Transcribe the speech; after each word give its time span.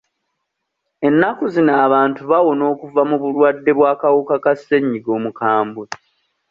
Ennaku 1.07 1.43
zino 1.53 1.73
abantu 1.85 2.19
bawona 2.31 2.63
okuva 2.73 3.01
mu 3.09 3.15
bulwadde 3.21 3.71
bw'akawuka 3.77 4.35
ka 4.43 4.53
ssenyiga 4.59 5.09
omukambwe. 5.17 5.85